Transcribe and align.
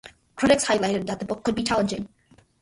Critics 0.35 0.65
highlighted 0.65 1.05
that 1.05 1.19
the 1.19 1.25
book 1.25 1.43
could 1.43 1.53
be 1.53 1.61
challenging. 1.61 2.09